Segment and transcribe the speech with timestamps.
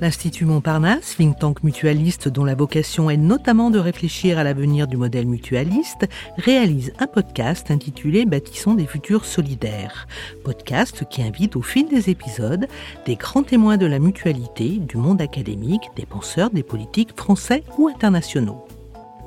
[0.00, 4.96] L'Institut Montparnasse, think tank mutualiste dont la vocation est notamment de réfléchir à l'avenir du
[4.96, 10.08] modèle mutualiste, réalise un podcast intitulé Bâtissons des futurs solidaires.
[10.42, 12.66] Podcast qui invite au fil des épisodes
[13.04, 17.88] des grands témoins de la mutualité, du monde académique, des penseurs, des politiques français ou
[17.88, 18.64] internationaux.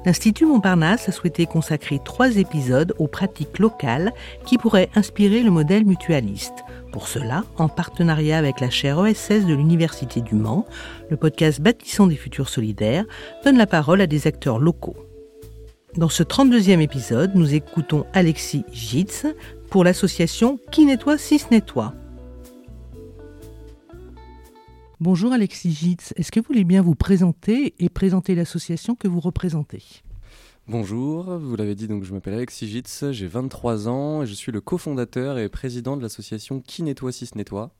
[0.06, 4.12] L'Institut Montparnasse a souhaité consacrer trois épisodes aux pratiques locales
[4.46, 6.66] qui pourraient inspirer le modèle mutualiste.
[6.94, 10.68] Pour cela, en partenariat avec la chaire ESS de l'Université du Mans,
[11.10, 13.06] le podcast Bâtissons des futurs solidaires
[13.44, 14.96] donne la parole à des acteurs locaux.
[15.98, 19.26] Dans ce 32e épisode, nous écoutons Alexis Gitz
[19.72, 21.96] pour l'association Qui nettoie si nettoie.
[25.00, 29.20] Bonjour Alexis Gitz, est-ce que vous voulez bien vous présenter et présenter l'association que vous
[29.20, 29.82] représentez?
[30.70, 34.50] Bonjour, vous l'avez dit, donc je m'appelle Alexis Gitz, j'ai 23 ans et je suis
[34.50, 37.72] le cofondateur et président de l'association Qui nettoie si nettoie.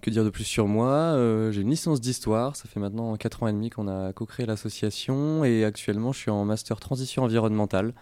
[0.00, 0.90] Que dire de plus sur moi?
[0.90, 4.44] Euh, J'ai une licence d'histoire, ça fait maintenant 4 ans et demi qu'on a co-créé
[4.44, 7.94] l'association et actuellement je suis en master transition environnementale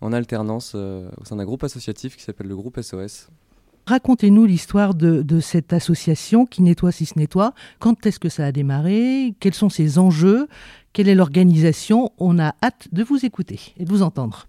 [0.00, 3.28] en alternance euh, au sein d'un groupe associatif qui s'appelle le groupe SOS.
[3.86, 7.54] Racontez-nous l'histoire de, cette association qui nettoie si nettoie.
[7.78, 9.34] Quand est-ce que ça a démarré?
[9.40, 10.48] Quels sont ses enjeux?
[10.92, 12.12] Quelle est l'organisation?
[12.18, 14.46] On a hâte de vous écouter et de vous entendre.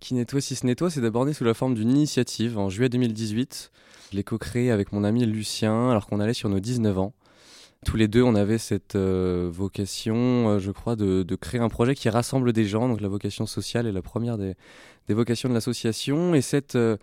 [0.00, 3.70] Qui nettoie si ce nettoie, c'est d'abord sous la forme d'une initiative en juillet 2018.
[4.10, 7.12] Je l'ai co-créé avec mon ami Lucien alors qu'on allait sur nos 19 ans.
[7.86, 10.14] Tous les deux, on avait cette euh, vocation,
[10.50, 12.90] euh, je crois, de, créer un projet qui rassemble des gens.
[12.90, 14.54] Donc la vocation sociale est la première des,
[15.08, 16.34] vocations de l'association.
[16.34, 16.98] Et cette, euh,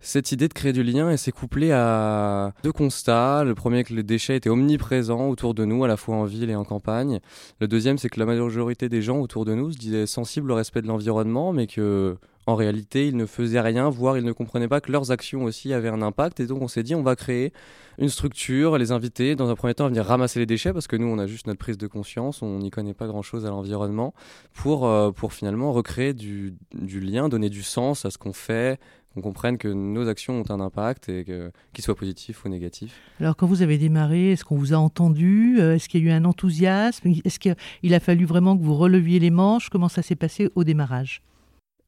[0.00, 3.44] cette idée de créer du lien, elle s'est couplée à deux constats.
[3.44, 6.48] Le premier, que le déchet était omniprésent autour de nous, à la fois en ville
[6.48, 7.20] et en campagne.
[7.60, 10.54] Le deuxième, c'est que la majorité des gens autour de nous se disaient sensibles au
[10.54, 14.68] respect de l'environnement, mais que en réalité, ils ne faisaient rien, voire ils ne comprenaient
[14.68, 16.38] pas que leurs actions aussi avaient un impact.
[16.38, 17.52] Et donc, on s'est dit, on va créer
[17.98, 20.94] une structure, les inviter, dans un premier temps, à venir ramasser les déchets, parce que
[20.94, 24.14] nous, on a juste notre prise de conscience, on n'y connaît pas grand-chose à l'environnement,
[24.54, 28.78] pour, euh, pour finalement recréer du, lien, donner du sens à ce qu'on fait,
[29.14, 31.24] qu'on comprenne que nos actions ont un impact et
[31.72, 33.00] qu'ils soient positifs ou négatifs.
[33.18, 35.56] Alors, quand vous avez démarré, est-ce qu'on vous a entendu?
[35.58, 37.08] Euh, Est-ce qu'il y a eu un enthousiasme?
[37.24, 39.68] Est-ce qu'il a fallu vraiment que vous releviez les manches?
[39.68, 41.22] Comment ça s'est passé au démarrage?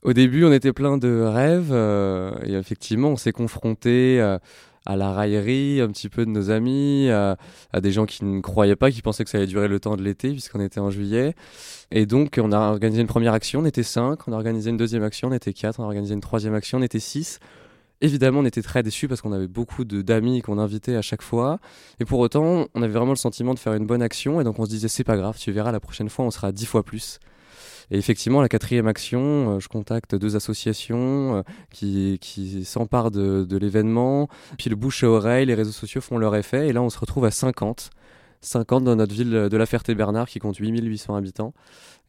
[0.02, 4.38] Au début, on était plein de rêves euh, et effectivement, on s'est confronté euh,
[4.86, 7.36] à la raillerie un petit peu de nos amis, à,
[7.80, 10.02] des gens qui ne croyaient pas, qui pensaient que ça allait durer le temps de
[10.02, 11.34] l'été puisqu'on était en juillet.
[11.90, 14.76] Et donc, on a organisé une première action, on était cinq, on a organisé une
[14.76, 17.40] deuxième action, on était quatre, on a organisé une troisième action, on était six.
[18.00, 21.58] Évidemment, on était très déçus parce qu'on avait beaucoup d'amis qu'on invitait à chaque fois.
[21.98, 24.40] Et pour autant, on avait vraiment le sentiment de faire une bonne action.
[24.40, 26.52] Et donc, on se disait, c'est pas grave, tu verras, la prochaine fois, on sera
[26.52, 27.18] dix fois plus.
[27.90, 33.56] Et effectivement, la quatrième action, euh, je contacte deux associations euh, qui, s'emparent de, de
[33.56, 34.28] l'événement.
[34.58, 36.68] Puis le bouche à oreille, les réseaux sociaux font leur effet.
[36.68, 37.90] Et là, on se retrouve à 50.
[38.40, 41.54] 50 dans notre ville de La Ferté-Bernard qui compte 8800 habitants.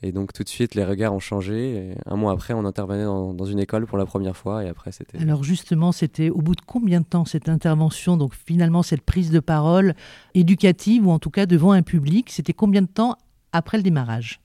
[0.02, 1.76] Et donc tout de suite, les regards ont changé.
[1.76, 4.64] Et un mois après, on intervenait dans, dans, une école pour la première fois.
[4.64, 5.18] Et après, c'était.
[5.18, 8.16] Alors justement, c'était au bout de combien de temps cette intervention?
[8.16, 9.96] Donc finalement, cette prise de parole
[10.36, 13.18] éducative ou en tout cas devant un public, c'était combien de temps
[13.52, 14.40] après le démarrage?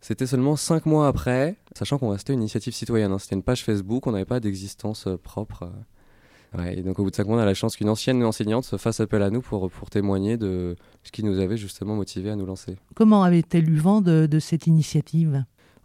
[0.00, 3.12] C'était seulement cinq mois après, sachant qu'on restait une initiative citoyenne.
[3.12, 3.18] Hein.
[3.18, 5.64] C'était une page Facebook, on n'avait pas d'existence euh, propre.
[5.64, 6.58] Euh.
[6.58, 8.64] Ouais, et donc au bout de cinq mois, on a la chance qu'une ancienne enseignante
[8.64, 12.30] se fasse appel à nous pour, pour témoigner de ce qui nous avait justement motivé
[12.30, 12.76] à nous lancer.
[12.94, 15.44] Comment avait-elle eu vent de, de cette initiative?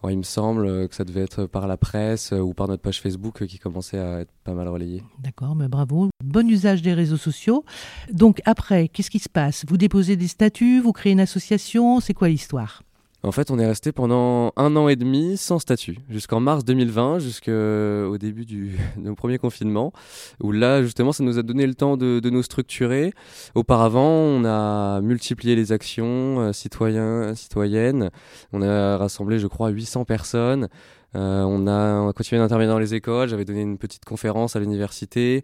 [0.09, 2.99] Il me semble que ça devait être par la presse euh, ou par notre page
[2.99, 5.01] Facebook qui commençait à être pas mal relayée.
[5.19, 6.09] D'accord, mais bravo.
[6.21, 7.63] Bon usage des réseaux sociaux.
[8.11, 9.63] Donc après, qu'est-ce qui se passe?
[9.65, 12.83] Vous déposez des statuts, vous créez une association, c'est quoi l'histoire?
[13.23, 17.19] En fait, on est resté pendant un an et demi sans statut, jusqu'en mars 2020,
[17.19, 19.93] jusqu'au début du, de nos premiers confinements,
[20.41, 23.13] où là, justement, ça nous a donné le temps de, de nous structurer.
[23.55, 28.09] Auparavant, on a multiplié les actions euh, citoyens, citoyennes.
[28.51, 30.67] On a rassemblé, je crois, 800 personnes.
[31.15, 34.55] Euh, on, a, on, a, continué d'intervenir dans les écoles, j'avais donné une petite conférence
[34.55, 35.43] à l'université.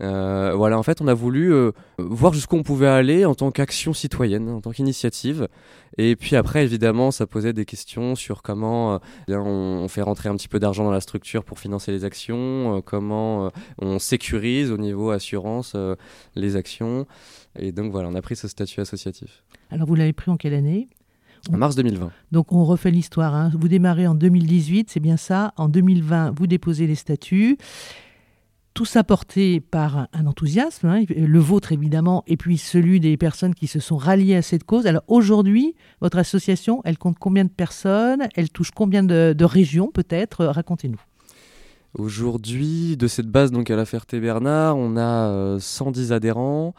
[0.00, 3.50] Euh, voilà, en fait, on a voulu euh, voir jusqu'où on pouvait aller en tant
[3.50, 5.48] qu'action citoyenne, en tant qu'initiative.
[5.98, 10.36] Et puis après, évidemment, ça posait des questions sur comment on, on, fait rentrer un
[10.36, 15.10] petit peu d'argent dans la structure pour financer les actions, comment on sécurise au niveau
[15.10, 15.76] assurance
[16.36, 17.06] les actions.
[17.58, 19.42] Et donc voilà, on a pris ce statut associatif.
[19.70, 20.88] Alors vous l'avez pris en quelle année?
[21.52, 22.10] En mars 2020.
[22.32, 23.34] Donc on refait l'histoire.
[23.34, 23.50] Hein.
[23.58, 25.52] Vous démarrez en 2018, c'est bien ça.
[25.56, 27.56] En 2020, vous déposez les statuts.
[28.72, 33.54] Tout ça porté par un enthousiasme, hein, le vôtre évidemment, et puis celui des personnes
[33.54, 34.86] qui se sont ralliées à cette cause.
[34.86, 38.28] Alors aujourd'hui, votre association, elle compte combien de personnes?
[38.36, 40.44] Elle touche combien de, de régions peut-être?
[40.46, 41.00] Racontez-nous.
[41.98, 46.74] Aujourd'hui, de cette base donc à la Ferté-Bernard, on a 110 euh, adhérents,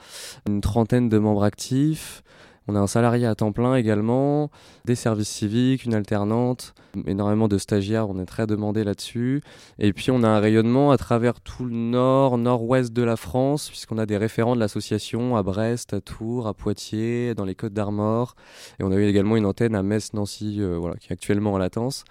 [0.47, 2.23] une trentaine de membres actifs.
[2.67, 4.51] On a un salarié à temps plein également,
[4.85, 6.75] des services civiques, une alternante,
[7.07, 9.41] énormément de stagiaires, on est très demandé là-dessus.
[9.79, 13.69] Et puis on a un rayonnement à travers tout le nord, nord-ouest de la France,
[13.69, 17.73] puisqu'on a des référents de l'association à Brest, à Tours, à Poitiers, dans les Côtes
[17.73, 18.35] d'Armor.
[18.79, 21.53] Et on a eu également une antenne à Metz, Nancy, euh, voilà, qui est actuellement
[21.53, 22.05] en latence.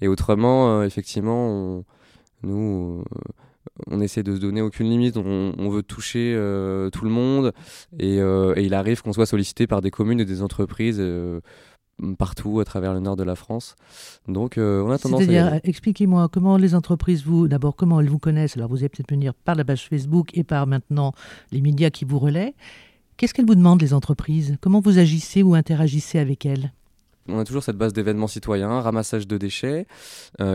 [0.00, 1.82] Et autrement, euh, effectivement,
[2.42, 3.02] nous
[3.86, 7.52] on essaie de se donner aucune limite, on, veut toucher euh, tout le monde.
[8.00, 11.40] Euh, et, il arrive qu'on soit sollicité par des communes et des entreprises euh,
[12.18, 13.74] partout à travers le nord de la France.
[14.28, 18.56] Donc on a tendance C'est-à-dire, expliquez-moi comment les entreprises, vous, d'abord, comment elles vous connaissent.
[18.56, 21.12] Alors vous allez peut-être venir par la page Facebook et par maintenant
[21.52, 22.54] les médias qui vous relaient.
[23.16, 24.58] Qu'est-ce qu'elles vous demandent, les entreprises?
[24.60, 26.72] Comment vous agissez ou interagissez avec elles?
[27.28, 29.86] On a toujours cette base d'événements citoyens, ramassage de déchets,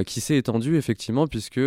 [0.06, 1.60] qui s'est étendue effectivement puisque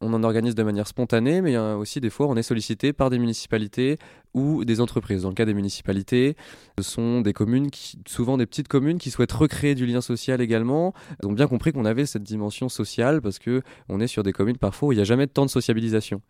[0.00, 3.18] on en organise de manière spontanée, mais aussi des fois on est sollicité par des
[3.18, 3.98] municipalités
[4.34, 5.22] ou des entreprises.
[5.22, 6.36] Dans le cas des municipalités,
[6.76, 7.70] ce sont des communes,
[8.06, 10.92] souvent des petites communes, qui souhaitent recréer du lien social également.
[11.22, 14.32] Elles ont bien compris qu'on avait cette dimension sociale parce que on est sur des
[14.32, 16.20] communes parfois où il n'y a jamais de temps de sociabilisation.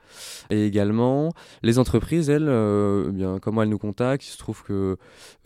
[0.51, 4.27] Et également, les entreprises, elles, euh, eh bien, comment elles nous contactent?
[4.27, 4.97] Il se trouve qu'il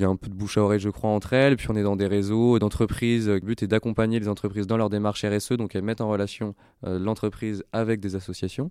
[0.00, 1.56] y a un peu de bouche à oreille, je crois, entre elles.
[1.56, 3.28] Puis on est dans des réseaux d'entreprises.
[3.28, 6.56] Le but est d'accompagner les entreprises dans leur démarche RSE, donc elles mettent en relation
[6.84, 8.70] euh, l'entreprise avec des associations.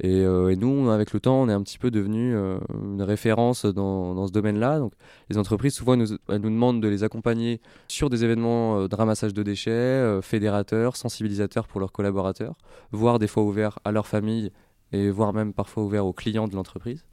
[0.00, 3.17] Et, euh, et, nous, avec le temps, on est un petit peu devenu une référence
[3.26, 4.78] dans, ce domaine-là.
[4.78, 4.92] Donc,
[5.30, 9.34] les entreprises, souvent, nous, nous demandent de les accompagner sur des événements euh, de ramassage
[9.34, 12.54] de déchets, euh, fédérateurs, sensibilisateurs pour leurs collaborateurs,
[12.92, 14.50] voire des fois ouverts à leur famille
[14.92, 17.04] et voire même parfois ouverts aux clients de l'entreprise.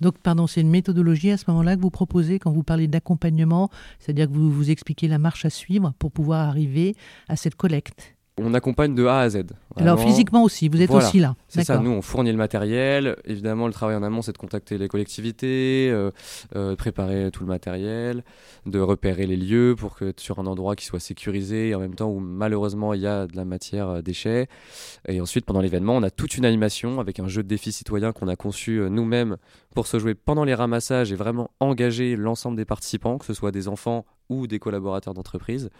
[0.00, 3.70] Donc, pardon, c'est une méthodologie à ce moment-là que vous proposez quand vous parlez d'accompagnement,
[3.98, 6.94] c'est-à-dire que vous vous expliquez la marche à suivre pour pouvoir arriver
[7.28, 9.44] à cette collecte on accompagne de A à Z.
[9.76, 11.36] Alors physiquement aussi, vous êtes aussi là.
[11.48, 13.16] C'est ça, nous on fournit le matériel.
[13.24, 16.10] Évidemment, le travail en amont, c'est de contacter les collectivités, euh,
[16.56, 18.24] euh, préparer tout le matériel,
[18.66, 21.94] de repérer les lieux pour que sur un endroit qui soit sécurisé et en même
[21.94, 24.48] temps où malheureusement il y a de la matière euh, déchets.
[25.06, 28.12] Et ensuite, pendant l'événement, on a toute une animation avec un jeu de défis citoyens
[28.12, 29.36] qu'on a conçu nous-mêmes
[29.74, 33.52] pour se jouer pendant les ramassages et vraiment engager l'ensemble des participants, que ce soit
[33.52, 35.70] des enfants ou des collaborateurs d'entreprise.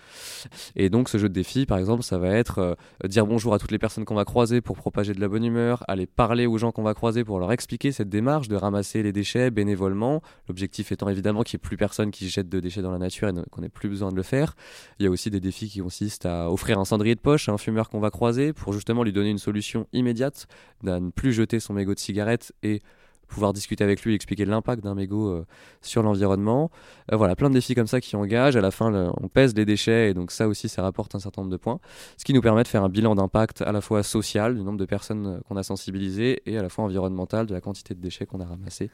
[0.76, 2.74] Et donc ce jeu de défi, par exemple, ça va être euh,
[3.08, 5.82] dire bonjour à toutes les personnes qu'on va croiser pour propager de la bonne humeur,
[5.88, 9.12] aller parler aux gens qu'on va croiser pour leur expliquer cette démarche de ramasser les
[9.12, 10.22] déchets bénévolement.
[10.48, 13.28] L'objectif étant évidemment qu'il n'y ait plus personne qui jette de déchets dans la nature
[13.28, 14.54] et qu'on n'ait plus besoin de le faire.
[14.98, 17.52] Il y a aussi des défis qui consistent à offrir un cendrier de poche à
[17.52, 20.46] un fumeur qu'on va croiser pour justement lui donner une solution immédiate,
[20.86, 22.82] à ne plus jeter son mégot de cigarette et
[23.26, 25.46] pouvoir discuter avec lui expliquer l'impact d'un mégot euh,
[25.82, 26.70] sur l'environnement.
[27.12, 28.56] Euh, voilà, plein de défis comme ça qui engagent.
[28.56, 31.42] À la fin, on pèse les déchets et donc ça aussi, ça rapporte un certain
[31.42, 31.80] nombre de points.
[32.16, 34.78] Ce qui nous permet de faire un bilan d'impact à la fois social, du nombre
[34.78, 38.00] de personnes euh, qu'on a sensibilisées, et à la fois environnemental, de la quantité de
[38.00, 38.90] déchets qu'on a ramassés.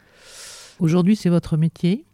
[0.78, 2.06] Aujourd'hui, c'est votre métier?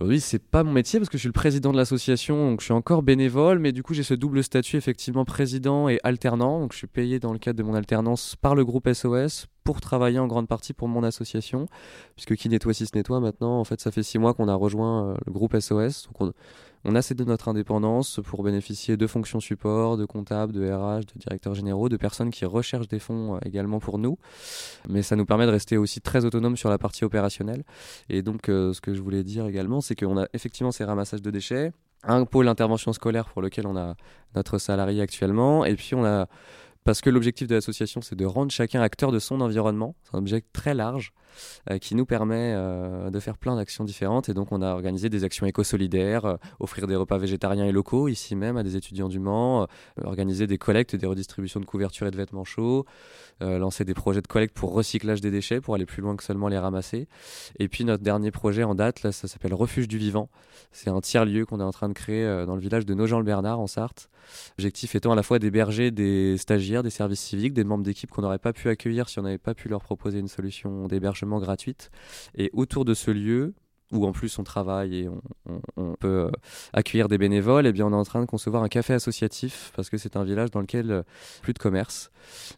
[0.00, 2.64] Oui, c'est pas mon métier parce que je suis le président de l'association, donc je
[2.64, 6.60] suis encore bénévole, mais du coup j'ai ce double statut effectivement président et alternant.
[6.60, 9.80] Donc je suis payé dans le cadre de mon alternance par le groupe SOS pour
[9.80, 11.66] travailler en grande partie pour mon association,
[12.16, 14.54] puisque qui nettoie si se nettoie maintenant, en fait ça fait six mois qu'on a
[14.54, 16.08] rejoint euh, le groupe SOS.
[16.08, 16.32] Donc on,
[16.84, 21.18] on a cédé notre indépendance pour bénéficier de fonctions support, de comptables, de RH, de
[21.18, 24.18] directeurs généraux, de personnes qui recherchent des fonds euh, également pour nous.
[24.88, 27.64] Mais ça nous permet de rester aussi très autonome sur la partie opérationnelle.
[28.08, 31.22] Et donc, euh, ce que je voulais dire également, c'est qu'on a effectivement ces ramassages
[31.22, 33.94] de déchets, un pôle intervention scolaire pour lequel on a
[34.34, 36.26] notre salarié actuellement, et puis on a
[36.84, 39.94] parce que l'objectif de l'association, c'est de rendre chacun acteur de son environnement.
[40.02, 41.14] C'est un objectif très large
[41.80, 44.28] qui nous permet euh, de faire plein d'actions différentes.
[44.28, 48.08] Et donc, on a organisé des actions éco-solidaires, euh, offrir des repas végétariens et locaux,
[48.08, 49.66] ici même, à des étudiants du Mans,
[50.02, 52.84] organiser des collectes des redistributions de couvertures et de vêtements chauds,
[53.40, 56.48] lancer des projets de collecte pour recyclage des déchets, pour aller plus loin que seulement
[56.48, 57.08] les ramasser.
[57.58, 60.28] Et puis, notre dernier projet en date, là, ça s'appelle Refuge du Vivant.
[60.72, 63.66] C'est un tiers-lieu qu'on est en train de créer dans le village de Nogent-le-Bernard, en
[63.66, 64.08] Sarthe.
[64.58, 68.22] L'objectif étant à la fois d'héberger des stagiaires, des services civiques, des membres d'équipe qu'on
[68.22, 71.90] n'aurait pas pu accueillir si on n'avait pas pu leur proposer une solution d'hébergement gratuite.
[72.36, 73.54] Et autour de ce lieu,
[73.92, 75.08] où en plus on travaille et
[75.76, 76.30] on, peut euh,
[76.72, 79.72] accueillir des bénévoles, et eh bien on est en train de concevoir un café associatif
[79.76, 81.02] parce que c'est un village dans lequel euh,
[81.42, 82.10] plus de commerce.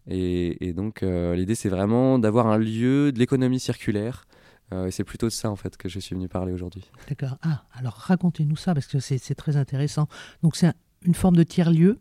[0.09, 4.27] Et, donc euh, l'idée c'est vraiment d'avoir un lieu de l'économie circulaire.
[4.73, 6.91] et c'est plutôt de ça en fait que je suis venu parler aujourd'hui.
[7.09, 7.39] D'accord.
[7.43, 10.09] Ah, alors racontez-nous ça parce que c'est très intéressant.
[10.43, 10.73] Donc c'est
[11.05, 11.99] une forme de tiers-lieu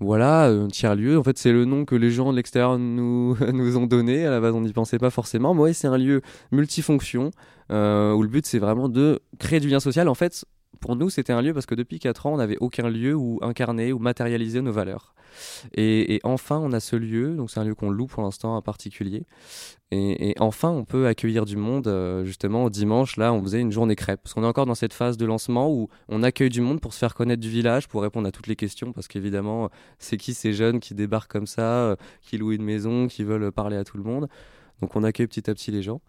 [0.00, 1.18] voilà, un tiers-lieu.
[1.18, 4.26] En fait, c'est le nom que les gens de l'extérieur nous, nous ont donné.
[4.26, 5.54] À la base, on n'y pensait pas forcément.
[5.54, 7.30] Mais ouais, c'est un lieu multifonction
[7.70, 10.08] euh, où le but, c'est vraiment de créer du lien social.
[10.08, 10.44] En fait,
[10.80, 13.38] pour nous, c'était un lieu parce que depuis 4 ans, on n'avait aucun lieu où
[13.42, 15.14] incarner ou matérialiser nos valeurs.
[15.74, 18.62] Et, enfin, on a ce lieu, donc c'est un lieu qu'on loue pour l'instant en
[18.62, 19.24] particulier.
[19.90, 21.88] Et, enfin, on peut accueillir du monde.
[21.88, 24.20] Euh, justement, dimanche, là, on faisait une journée crêpe.
[24.22, 26.92] Parce qu'on est encore dans cette phase de lancement où on accueille du monde pour
[26.92, 28.92] se faire connaître du village, pour répondre à toutes les questions.
[28.92, 33.08] Parce qu'évidemment, c'est qui ces jeunes qui débarquent comme ça, euh, qui louent une maison,
[33.08, 34.28] qui veulent parler à tout le monde.
[34.80, 36.00] Donc on accueille petit à petit les gens.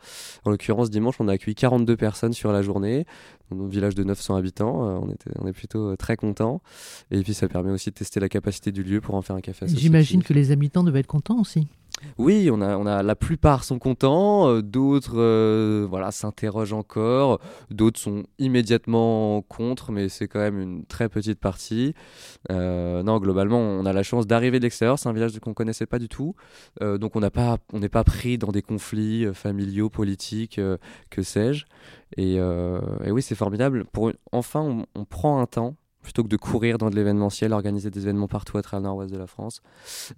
[0.45, 3.05] En l'occurrence, dimanche, on a accueilli 42 personnes sur la journée,
[3.51, 4.87] dans un village de 900 habitants.
[4.87, 6.61] Euh, on, était, on est plutôt euh, très contents.
[7.11, 9.41] Et puis ça permet aussi de tester la capacité du lieu pour en faire un
[9.41, 11.67] café J'imagine que les habitants devaient être contents aussi.
[12.17, 17.39] Oui, on a, on a, la plupart sont contents, euh, d'autres euh, voilà, s'interrogent encore,
[17.69, 21.93] d'autres sont immédiatement contre, mais c'est quand même une très petite partie.
[22.51, 25.85] Euh, non, globalement, on a la chance d'arriver de l'extérieur, c'est un village qu'on connaissait
[25.85, 26.35] pas du tout,
[26.81, 30.59] donc on n'est pas, pris dans des conflits familiaux, politiques,
[31.09, 31.65] que sais-je.
[32.17, 33.85] Et, et, oui, c'est formidable.
[33.85, 38.03] Pour, enfin, on prend un temps plutôt que de courir dans de l'événementiel, organiser des
[38.03, 39.61] événements partout à travers le nord-ouest de la France.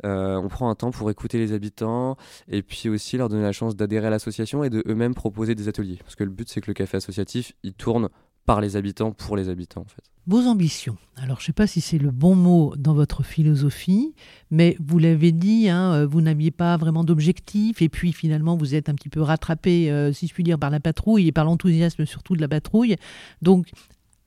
[0.05, 3.51] Euh, on prend un temps pour écouter les habitants et puis aussi leur donner la
[3.51, 6.00] chance d'adhérer à l'association et de eux-mêmes proposer des ateliers.
[6.03, 8.09] Parce que le but, c'est que le café associatif, il tourne
[8.45, 10.03] par les habitants, pour les habitants en fait.
[10.27, 10.97] Vos ambitions.
[11.15, 14.13] Alors je ne sais pas si c'est le bon mot dans votre philosophie,
[14.50, 18.75] mais vous l'avez dit, hein, euh, vous n'aviez pas vraiment d'objectif, et puis finalement vous
[18.75, 21.45] êtes un petit peu rattrapé, euh, si je puis dire, par la patrouille et par
[21.45, 22.95] l'enthousiasme surtout de la patrouille.
[23.41, 23.67] Donc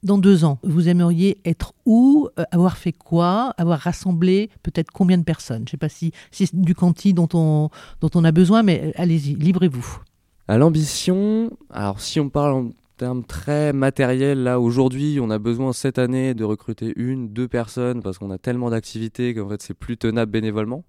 [0.04, 5.18] dans deux ans, vous aimeriez être où, euh, avoir fait quoi, avoir rassemblé peut-être combien
[5.18, 5.60] de personnes?
[5.60, 7.70] Je ne sais pas si, c'est du quanti dont on,
[8.00, 9.98] dont on a besoin, mais euh, allez-y, livrez-vous.
[10.46, 15.72] À l'ambition, alors si on parle en termes très matériels, là aujourd'hui, on a besoin
[15.72, 19.74] cette année de recruter une, deux personnes parce qu'on a tellement d'activités qu'en fait c'est
[19.74, 20.84] plus tenable bénévolement.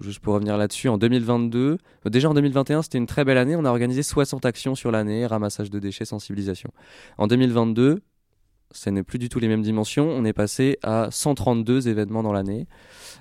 [0.00, 3.54] juste pour revenir là-dessus, en 2022, euh, déjà en 2021 c'était une très belle année,
[3.54, 6.70] on a organisé 60 actions sur l'année, ramassage de déchets, sensibilisation.
[7.16, 8.00] En 2022,
[8.72, 10.08] ce n'est plus du tout les mêmes dimensions.
[10.08, 12.66] On est passé à 132 événements dans l'année,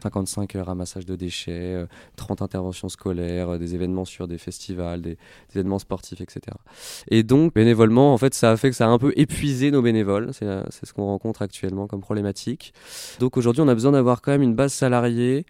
[0.04, 1.86] 55 ramassages de déchets,
[2.16, 5.18] 30 euh, interventions scolaires, euh, des événements sur des festivals, des,
[5.54, 6.42] événements sportifs, etc.
[7.10, 9.82] Et donc, bénévolement, en fait, ça a fait que ça a un peu épuisé nos
[9.82, 10.34] bénévoles.
[10.34, 12.74] C'est euh, ce qu'on rencontre actuellement comme problématique.
[13.20, 15.46] Donc aujourd'hui, on a besoin d'avoir quand même une base salariée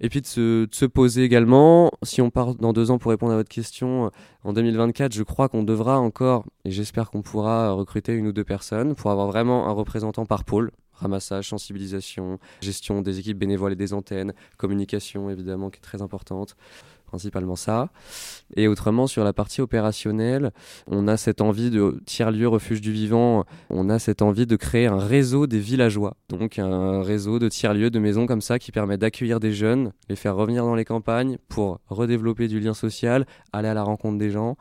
[0.00, 3.36] et puis de se, poser également, si on part dans deux ans pour répondre à
[3.36, 4.10] votre question,
[4.44, 8.44] en 2024, je crois qu'on devra encore, et j'espère qu'on pourra recruter une ou deux
[8.44, 13.76] personnes pour avoir vraiment un représentant par pôle, ramassage, sensibilisation, gestion des équipes bénévoles et
[13.76, 16.56] des antennes, communication évidemment qui est très importante
[17.08, 17.90] principalement ça.
[18.56, 20.52] Et autrement, sur la partie opérationnelle,
[20.86, 24.86] on a cette envie de tiers-lieu refuge du vivant, on a cette envie de créer
[24.86, 26.16] un réseau des villageois.
[26.28, 30.16] Donc un réseau de tiers-lieux, de maisons comme ça qui permet d'accueillir des jeunes, les
[30.16, 34.30] faire revenir dans les campagnes pour redévelopper du lien social, aller à la rencontre des
[34.30, 34.56] gens.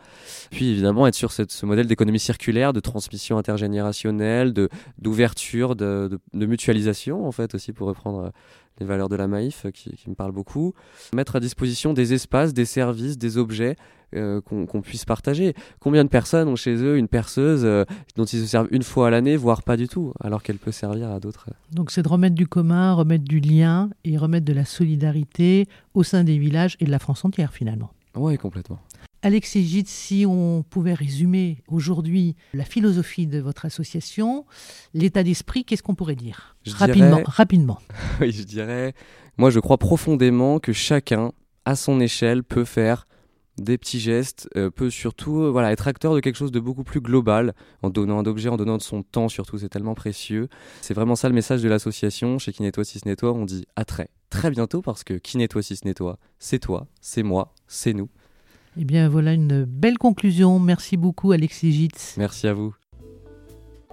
[0.51, 4.53] Puis évidemment être sur ce modèle d'économie circulaire, de transmission intergénérationnelle,
[4.97, 8.31] d'ouverture, de, mutualisation en fait aussi pour reprendre
[8.79, 10.73] les valeurs de la Maïf euh, qui, me parlent beaucoup.
[11.13, 13.75] Mettre à disposition des espaces, des services, des objets
[14.15, 15.53] euh, qu'on puisse partager.
[15.79, 17.83] Combien de personnes ont chez eux une perceuse euh,
[18.15, 20.71] dont ils se servent une fois à l'année, voire pas du tout, alors qu'elle peut
[20.71, 24.53] servir à d'autres Donc c'est de remettre du commun, remettre du lien et remettre de
[24.53, 27.91] la solidarité au sein des villages et de la France entière finalement.
[28.15, 28.79] Oui, complètement.
[29.27, 34.45] Alexis Gide, si on pouvait résumer aujourd'hui la philosophie de votre association,
[34.93, 37.77] l'état d'esprit, qu'est-ce qu'on pourrait dire Rapidement, rapidement?
[38.21, 38.93] oui, je dirais,
[39.37, 41.33] moi je crois profondément que chacun,
[41.65, 43.05] à son échelle, peut faire
[43.57, 46.85] des petits gestes, euh, peut surtout euh, voilà, être acteur de quelque chose de beaucoup
[46.85, 50.47] plus global, en donnant un objet, en donnant de son temps surtout, c'est tellement précieux.
[50.79, 52.39] C'est vraiment ça le message de l'association.
[52.39, 55.37] Chez Qui nettoie si ce nettoie, on dit à très, très bientôt parce que Qui
[55.37, 58.07] nettoie si ce nettoie, c'est toi, c'est moi, c'est nous.
[58.79, 60.59] Eh bien, voilà une belle conclusion.
[60.59, 62.15] Merci beaucoup, Alexis Gitz.
[62.17, 62.75] Merci à vous.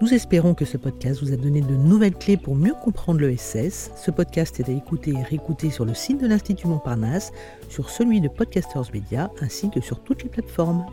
[0.02, 3.34] Nous espérons que ce podcast vous a donné de nouvelles clés pour mieux comprendre le
[3.34, 3.92] SS.
[3.96, 7.32] Ce podcast est à écouter et réécouter sur le site de l'Institut Montparnasse,
[7.70, 10.84] sur celui de Podcasters Media, ainsi que sur toutes les plateformes.